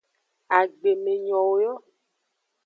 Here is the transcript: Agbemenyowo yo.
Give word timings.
Agbemenyowo 0.59 1.53
yo. 1.63 1.73